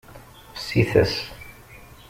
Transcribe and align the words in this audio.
Fsit-as. 0.57 1.15